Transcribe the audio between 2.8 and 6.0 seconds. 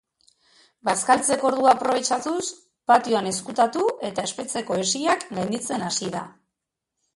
patioan ezkutatu eta espetxeko hesiak gainditzen